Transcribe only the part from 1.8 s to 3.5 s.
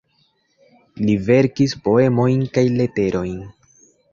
poemojn kaj leterojn.